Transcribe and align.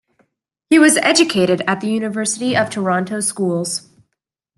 He 0.71 0.79
was 0.79 0.97
educated 0.97 1.61
at 1.67 1.79
the 1.79 1.87
University 1.87 2.57
of 2.57 2.71
Toronto 2.71 3.19
Schools. 3.19 3.87